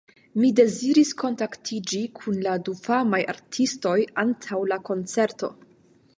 Mi 0.43 0.47
deziris 0.59 1.11
konatiĝi 1.23 2.01
kun 2.21 2.41
la 2.47 2.57
du 2.69 2.75
famaj 2.87 3.21
artistoj 3.35 3.97
antaŭ 4.25 4.63
la 4.73 4.83
koncerto. 4.91 5.55